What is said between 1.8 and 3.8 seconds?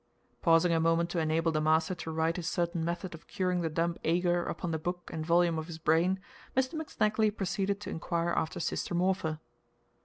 to write his certain method of curing the